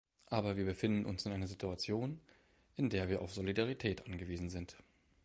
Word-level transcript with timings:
Aber 0.31 0.57
wir 0.57 0.65
befinden 0.65 1.05
uns 1.05 1.27
in 1.27 1.31
einer 1.31 1.45
Situation, 1.45 2.19
in 2.75 2.89
der 2.89 3.07
wir 3.07 3.21
auf 3.21 3.35
Solidarität 3.35 4.07
angewiesen 4.07 4.49
sind. 4.49 4.75